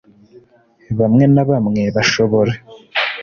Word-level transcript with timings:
bamwe 0.99 1.23
na 1.33 1.43
bamwe 1.49 1.81
bashobora 1.95 2.53